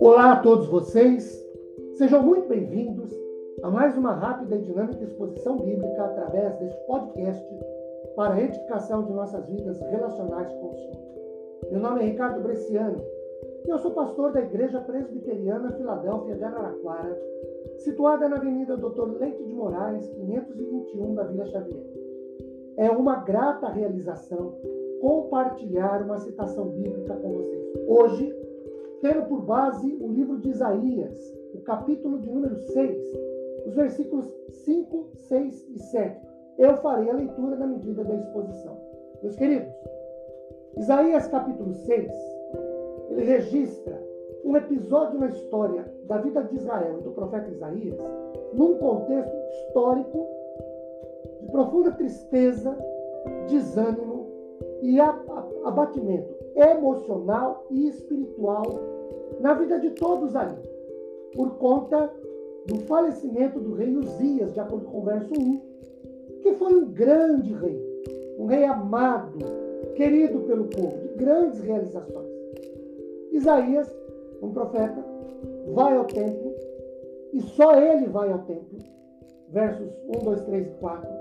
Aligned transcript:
Olá 0.00 0.34
a 0.34 0.40
todos 0.40 0.68
vocês, 0.68 1.44
sejam 1.94 2.22
muito 2.22 2.48
bem-vindos 2.48 3.12
a 3.64 3.70
mais 3.70 3.98
uma 3.98 4.12
rápida 4.12 4.54
e 4.54 4.62
dinâmica 4.62 5.02
exposição 5.02 5.56
bíblica 5.56 6.04
através 6.04 6.54
deste 6.60 6.80
podcast 6.86 7.44
para 8.14 8.34
a 8.34 8.40
edificação 8.40 9.04
de 9.04 9.12
nossas 9.12 9.44
vidas 9.46 9.80
relacionais 9.80 10.52
com 10.52 10.70
o 10.70 10.76
Senhor. 10.76 11.08
Meu 11.72 11.80
nome 11.80 12.02
é 12.02 12.04
Ricardo 12.04 12.40
Bresciani 12.40 13.02
e 13.66 13.70
eu 13.70 13.78
sou 13.78 13.90
pastor 13.90 14.32
da 14.32 14.42
Igreja 14.42 14.80
Presbiteriana 14.80 15.72
Filadélfia 15.72 16.36
de 16.36 16.44
Araraquara, 16.44 17.20
situada 17.78 18.28
na 18.28 18.36
Avenida 18.36 18.76
Doutor 18.76 19.18
Leite 19.18 19.42
de 19.42 19.52
Moraes, 19.52 20.08
521 20.08 21.14
da 21.16 21.24
Vila 21.24 21.46
Xavier. 21.46 21.97
É 22.78 22.88
uma 22.90 23.16
grata 23.16 23.68
realização 23.68 24.54
compartilhar 25.00 26.00
uma 26.02 26.18
citação 26.18 26.68
bíblica 26.68 27.14
com 27.16 27.32
vocês. 27.32 27.74
Hoje, 27.88 28.34
tendo 29.00 29.26
por 29.26 29.42
base 29.42 29.98
o 30.00 30.06
livro 30.12 30.38
de 30.38 30.50
Isaías, 30.50 31.36
o 31.54 31.60
capítulo 31.62 32.20
de 32.20 32.30
número 32.30 32.56
6, 32.56 32.96
os 33.66 33.74
versículos 33.74 34.32
5, 34.64 35.08
6 35.12 35.68
e 35.70 35.78
7. 35.80 36.28
Eu 36.56 36.76
farei 36.76 37.10
a 37.10 37.14
leitura 37.14 37.56
na 37.56 37.66
medida 37.66 38.04
da 38.04 38.14
exposição. 38.14 38.76
Meus 39.22 39.34
queridos, 39.34 39.72
Isaías 40.76 41.26
capítulo 41.26 41.74
6, 41.74 42.12
ele 43.10 43.24
registra 43.24 44.00
um 44.44 44.56
episódio 44.56 45.18
na 45.18 45.26
história 45.26 45.84
da 46.04 46.18
vida 46.18 46.44
de 46.44 46.54
Israel 46.54 47.00
do 47.00 47.10
profeta 47.10 47.50
Isaías, 47.50 47.98
num 48.54 48.76
contexto 48.76 49.36
histórico 49.50 50.37
profunda 51.50 51.92
tristeza, 51.92 52.76
desânimo 53.48 54.26
e 54.82 54.98
abatimento 55.00 56.34
emocional 56.54 57.66
e 57.70 57.88
espiritual 57.88 58.64
na 59.40 59.54
vida 59.54 59.78
de 59.78 59.90
todos 59.90 60.34
ali, 60.34 60.56
por 61.34 61.56
conta 61.58 62.12
do 62.66 62.76
falecimento 62.80 63.58
do 63.60 63.74
rei 63.74 63.96
Uzias, 63.96 64.52
de 64.52 64.60
acordo 64.60 64.86
com 64.86 64.98
o 64.98 65.04
verso 65.04 65.32
1, 65.32 65.60
que 66.42 66.54
foi 66.54 66.74
um 66.74 66.90
grande 66.90 67.52
rei, 67.54 67.80
um 68.38 68.46
rei 68.46 68.64
amado, 68.64 69.38
querido 69.94 70.40
pelo 70.40 70.64
povo, 70.64 70.98
de 70.98 71.08
grandes 71.14 71.60
realizações. 71.60 72.28
Isaías, 73.32 73.92
um 74.42 74.52
profeta, 74.52 75.04
vai 75.72 75.96
ao 75.96 76.04
templo, 76.04 76.54
e 77.32 77.40
só 77.40 77.74
ele 77.76 78.06
vai 78.06 78.30
ao 78.32 78.40
templo, 78.40 78.78
versos 79.48 79.88
1, 80.08 80.24
2, 80.24 80.40
3 80.42 80.66
e 80.66 80.70
4, 80.72 81.17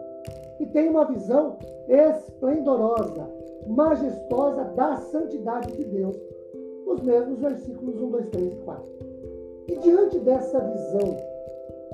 e 0.60 0.66
tem 0.68 0.90
uma 0.90 1.06
visão 1.06 1.58
esplendorosa, 1.88 3.28
majestosa 3.68 4.64
da 4.76 4.98
santidade 4.98 5.72
de 5.74 5.84
Deus, 5.86 6.18
os 6.86 7.02
mesmos 7.02 7.40
versículos 7.40 8.02
1, 8.02 8.10
2, 8.10 8.30
3 8.30 8.54
e 8.54 8.56
4. 8.58 8.86
E 9.68 9.76
diante 9.80 10.20
dessa 10.20 10.60
visão 10.60 11.18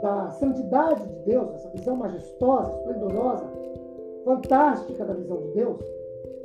da 0.01 0.29
santidade 0.31 1.07
de 1.07 1.15
Deus, 1.25 1.53
essa 1.55 1.69
visão 1.69 1.95
majestosa, 1.95 2.71
esplendorosa, 2.77 3.45
fantástica 4.25 5.05
da 5.05 5.13
visão 5.13 5.37
de 5.37 5.47
Deus, 5.49 5.77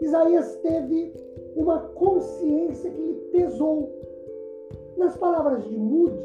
Isaías 0.00 0.56
teve 0.62 1.12
uma 1.56 1.80
consciência 1.80 2.90
que 2.90 3.00
lhe 3.00 3.14
pesou. 3.32 3.92
Nas 4.96 5.16
palavras 5.16 5.64
de 5.64 5.76
Moody, 5.76 6.18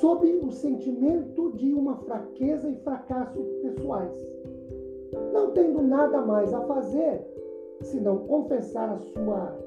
sob 0.00 0.26
o 0.44 0.50
sentimento 0.50 1.52
de 1.52 1.72
uma 1.72 1.96
fraqueza 1.96 2.68
e 2.68 2.76
fracasso 2.76 3.40
pessoais. 3.62 4.16
Não 5.32 5.50
tendo 5.52 5.82
nada 5.82 6.20
mais 6.22 6.52
a 6.52 6.60
fazer 6.62 7.20
senão 7.82 8.18
confessar 8.26 8.90
a 8.90 8.98
sua 8.98 9.58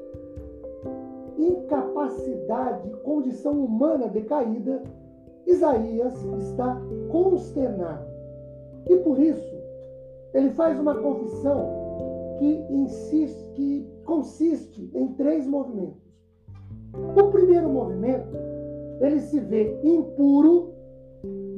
incapacidade, 1.38 2.90
condição 3.04 3.54
humana 3.54 4.08
decaída, 4.08 4.82
Isaías 5.46 6.14
está 6.40 6.82
consternado. 7.12 8.06
E 8.90 8.96
por 8.98 9.20
isso, 9.20 9.56
ele 10.34 10.50
faz 10.52 10.80
uma 10.80 10.96
confissão 10.96 11.70
que 12.40 12.66
insiste, 12.70 13.52
que 13.54 13.88
consiste 14.06 14.90
em 14.94 15.08
três 15.14 15.46
movimentos. 15.48 16.04
O 16.94 17.32
primeiro 17.32 17.70
movimento, 17.70 18.36
ele 19.02 19.20
se 19.20 19.40
vê 19.40 19.80
impuro 19.84 20.74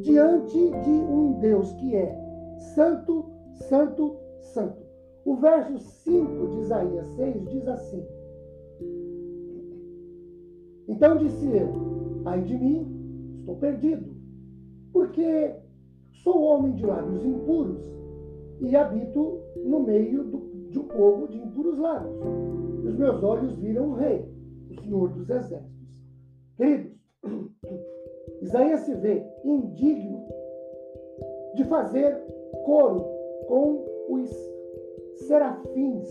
diante 0.01 0.57
de 0.57 0.89
um 0.89 1.39
Deus 1.39 1.71
que 1.73 1.95
é 1.95 2.15
santo, 2.75 3.25
santo, 3.69 4.17
santo. 4.41 4.81
O 5.25 5.35
verso 5.35 5.77
5 5.79 6.47
de 6.47 6.59
Isaías 6.59 7.07
6 7.15 7.49
diz 7.49 7.67
assim: 7.67 8.05
Então 10.87 11.17
disse 11.17 11.45
eu, 11.47 11.69
ai 12.25 12.41
de 12.43 12.57
mim, 12.57 13.39
estou 13.39 13.57
perdido, 13.57 14.15
porque 14.93 15.53
sou 16.23 16.41
homem 16.43 16.73
de 16.75 16.85
lábios 16.85 17.25
impuros 17.25 17.81
e 18.61 18.75
habito 18.75 19.41
no 19.65 19.81
meio 19.81 20.23
do, 20.23 20.69
de 20.69 20.79
um 20.79 20.87
povo 20.87 21.27
de 21.27 21.37
impuros 21.37 21.77
lábios. 21.77 22.15
Os 22.85 22.95
meus 22.95 23.21
olhos 23.21 23.53
viram 23.57 23.89
o 23.89 23.95
rei, 23.95 24.25
o 24.69 24.81
Senhor 24.81 25.09
dos 25.09 25.29
exércitos. 25.29 25.77
Queridos, 26.55 26.97
Isaías 28.41 28.81
se 28.81 28.93
vê 28.95 29.23
indigno 29.43 30.25
de 31.55 31.63
fazer 31.65 32.15
coro 32.65 33.05
com 33.47 33.85
os 34.09 34.29
serafins, 35.27 36.07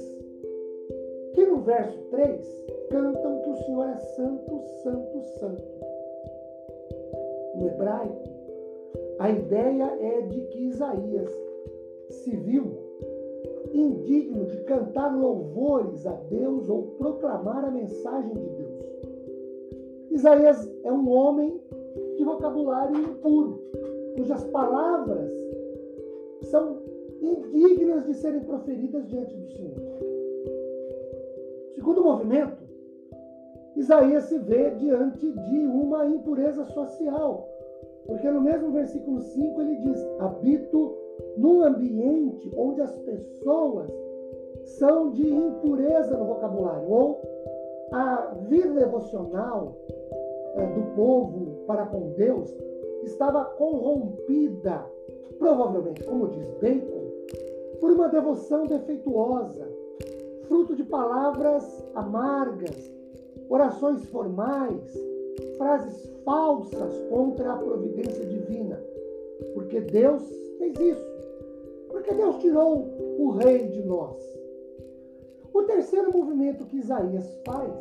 que 1.35 1.47
no 1.47 1.61
verso 1.61 1.99
3 2.11 2.67
cantam 2.91 3.43
que 3.43 3.51
o 3.51 3.57
Senhor 3.57 3.89
é 3.89 3.97
santo, 3.97 4.61
santo, 4.83 5.23
santo. 5.39 5.65
No 7.57 7.69
hebraico, 7.69 8.25
a 9.19 9.31
ideia 9.31 9.85
é 10.01 10.21
de 10.23 10.41
que 10.47 10.59
Isaías 10.67 11.31
se 12.11 12.37
viu 12.37 12.87
indigno 13.73 14.47
de 14.47 14.59
cantar 14.65 15.17
louvores 15.17 16.07
a 16.07 16.13
Deus 16.13 16.69
ou 16.69 16.83
proclamar 16.99 17.65
a 17.65 17.71
mensagem 17.71 18.35
de 18.35 18.49
Deus. 18.49 18.96
Isaías 20.17 20.67
é 20.83 20.91
um 20.91 21.11
homem 21.11 21.61
de 22.17 22.25
vocabulário 22.25 22.97
impuro, 22.97 23.63
cujas 24.17 24.43
palavras 24.45 25.31
são 26.45 26.79
indignas 27.21 28.07
de 28.07 28.15
serem 28.15 28.41
proferidas 28.41 29.07
diante 29.09 29.37
do 29.37 29.47
Senhor. 29.51 29.75
Segundo 31.75 32.03
movimento, 32.03 32.65
Isaías 33.77 34.25
se 34.25 34.39
vê 34.39 34.71
diante 34.71 35.31
de 35.31 35.59
uma 35.67 36.07
impureza 36.07 36.65
social, 36.65 37.47
porque 38.07 38.31
no 38.31 38.41
mesmo 38.41 38.71
versículo 38.71 39.21
5 39.21 39.61
ele 39.61 39.77
diz: 39.77 40.03
Habito 40.19 40.97
num 41.37 41.63
ambiente 41.63 42.51
onde 42.57 42.81
as 42.81 42.97
pessoas 43.01 43.91
são 44.79 45.11
de 45.11 45.29
impureza 45.29 46.17
no 46.17 46.25
vocabulário, 46.25 46.91
ou 46.91 47.21
a 47.93 48.35
vida 48.49 48.73
devocional 48.81 49.77
do 50.65 50.95
povo 50.95 51.65
para 51.67 51.87
com 51.87 52.13
Deus 52.13 52.51
estava 53.03 53.45
corrompida, 53.45 54.85
provavelmente, 55.39 56.05
como 56.05 56.29
diz 56.29 56.47
Bacon, 56.61 57.07
por 57.81 57.93
uma 57.93 58.09
devoção 58.09 58.67
defeituosa, 58.67 59.69
fruto 60.49 60.75
de 60.75 60.85
palavras 60.85 61.65
amargas, 61.95 62.91
orações 63.49 64.05
formais, 64.07 64.93
frases 65.57 66.11
falsas 66.25 67.03
contra 67.11 67.53
a 67.53 67.57
providência 67.57 68.25
divina, 68.25 68.81
porque 69.55 69.81
Deus 69.81 70.23
fez 70.59 70.79
isso. 70.79 71.17
Porque 71.89 72.13
Deus 72.13 72.37
tirou 72.39 72.89
o 73.19 73.31
rei 73.31 73.69
de 73.69 73.83
nós. 73.85 74.17
O 75.53 75.63
terceiro 75.63 76.13
movimento 76.13 76.67
que 76.67 76.79
Isaías 76.79 77.27
faz 77.47 77.73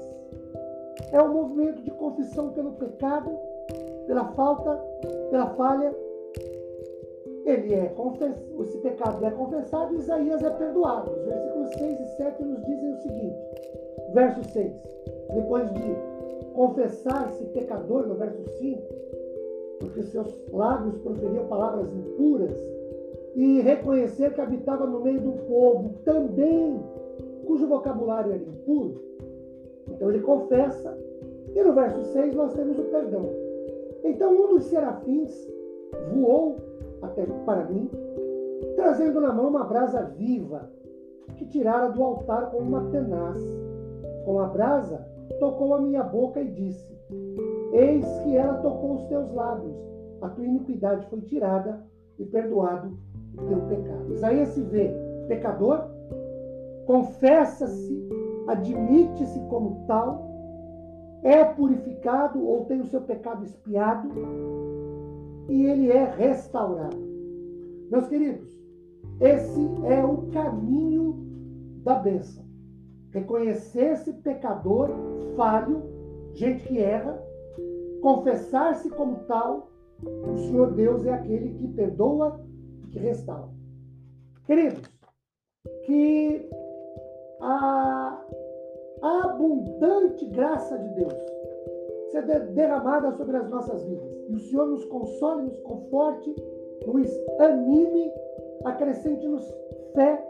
é 1.11 1.21
o 1.21 1.33
movimento 1.33 1.81
de 1.81 1.91
confissão 1.91 2.49
pelo 2.49 2.71
pecado, 2.71 3.31
pela 4.07 4.25
falta, 4.33 4.75
pela 5.29 5.47
falha. 5.55 5.93
Ele 7.45 7.73
é 7.73 7.85
confessado, 7.89 8.63
esse 8.63 8.77
pecado 8.79 9.23
é 9.23 9.31
confessado 9.31 9.93
e 9.93 9.97
Isaías 9.97 10.43
é 10.43 10.49
perdoado. 10.49 11.11
Os 11.11 11.25
versículos 11.25 11.69
6 11.75 11.99
e 11.99 12.07
7 12.17 12.43
nos 12.43 12.65
dizem 12.65 12.93
o 12.93 13.01
seguinte: 13.01 13.35
verso 14.13 14.43
6, 14.51 14.73
depois 15.33 15.71
de 15.73 15.95
confessar 16.53 17.29
esse 17.29 17.45
pecador, 17.45 18.07
no 18.07 18.15
verso 18.15 18.43
5, 18.57 18.81
porque 19.79 20.03
seus 20.03 20.33
lábios 20.51 20.97
proferiam 20.99 21.45
palavras 21.47 21.93
impuras, 21.93 22.57
e 23.35 23.59
reconhecer 23.59 24.33
que 24.33 24.41
habitava 24.41 24.87
no 24.87 25.01
meio 25.01 25.19
do 25.19 25.33
povo 25.45 25.93
também 26.05 26.81
cujo 27.45 27.67
vocabulário 27.67 28.31
era 28.31 28.41
impuro. 28.41 29.01
Então 29.89 30.09
ele 30.09 30.21
confessa, 30.21 30.97
e 31.53 31.63
no 31.63 31.73
verso 31.73 32.03
6 32.03 32.35
nós 32.35 32.53
temos 32.53 32.77
o 32.79 32.83
perdão. 32.83 33.29
Então 34.03 34.33
um 34.33 34.47
dos 34.49 34.63
serafins 34.65 35.33
voou 36.13 36.57
até 37.01 37.25
para 37.45 37.65
mim, 37.65 37.89
trazendo 38.75 39.21
na 39.21 39.33
mão 39.33 39.47
uma 39.47 39.63
brasa 39.63 40.03
viva, 40.17 40.69
que 41.37 41.45
tirara 41.45 41.89
do 41.89 42.03
altar 42.03 42.51
com 42.51 42.57
uma 42.57 42.89
tenaz. 42.89 43.37
Com 44.25 44.39
a 44.39 44.47
brasa, 44.47 45.05
tocou 45.39 45.73
a 45.73 45.81
minha 45.81 46.03
boca 46.03 46.41
e 46.41 46.47
disse: 46.47 46.97
Eis 47.73 48.05
que 48.19 48.35
ela 48.35 48.55
tocou 48.55 48.95
os 48.95 49.03
teus 49.03 49.31
lábios, 49.33 49.75
a 50.21 50.29
tua 50.29 50.45
iniquidade 50.45 51.05
foi 51.07 51.21
tirada 51.21 51.83
e 52.17 52.25
perdoado 52.25 52.97
o 53.37 53.45
teu 53.47 53.59
pecado. 53.67 54.13
Isaías 54.13 54.49
se 54.49 54.61
vê 54.61 54.91
pecador, 55.27 55.85
confessa-se, 56.85 58.07
admite-se 58.47 59.39
como 59.49 59.85
tal, 59.87 60.25
é 61.23 61.43
purificado 61.43 62.45
ou 62.45 62.65
tem 62.65 62.81
o 62.81 62.85
seu 62.85 63.01
pecado 63.01 63.43
espiado 63.43 64.09
e 65.49 65.65
ele 65.65 65.91
é 65.91 66.03
restaurado. 66.03 66.97
Meus 67.89 68.07
queridos, 68.07 68.47
esse 69.19 69.61
é 69.85 70.03
o 70.03 70.29
caminho 70.31 71.15
da 71.83 71.95
bênção. 71.95 72.43
Reconhecer-se 73.11 74.11
pecador, 74.13 74.89
falho, 75.35 75.81
gente 76.33 76.67
que 76.67 76.79
erra, 76.79 77.17
confessar-se 78.01 78.89
como 78.89 79.19
tal, 79.27 79.69
o 80.03 80.37
Senhor 80.37 80.73
Deus 80.73 81.05
é 81.05 81.13
aquele 81.13 81.53
que 81.53 81.67
perdoa 81.69 82.39
e 82.83 82.87
que 82.87 82.99
restaura. 82.99 83.49
Queridos, 84.45 84.83
que 85.85 86.49
a 87.41 87.84
abundante 89.05 90.25
graça 90.25 90.77
de 90.77 90.89
Deus 90.95 91.13
seja 92.11 92.39
derramada 92.39 93.11
sobre 93.11 93.37
as 93.37 93.49
nossas 93.49 93.83
vidas. 93.83 94.09
E 94.29 94.33
o 94.33 94.39
Senhor 94.39 94.67
nos 94.67 94.85
console, 94.85 95.43
nos 95.43 95.59
conforte, 95.59 96.35
nos 96.85 97.09
anime, 97.39 98.11
acrescente-nos 98.63 99.43
fé 99.93 100.23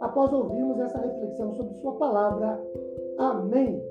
após 0.00 0.32
ouvirmos 0.32 0.78
essa 0.80 0.98
reflexão 0.98 1.54
sobre 1.54 1.74
Sua 1.74 1.96
palavra. 1.96 2.60
Amém. 3.18 3.82